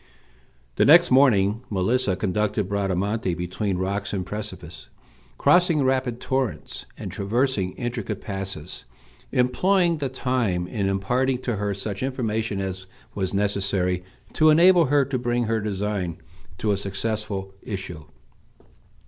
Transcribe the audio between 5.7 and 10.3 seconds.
rapid torrents, and traversing intricate passes, employing the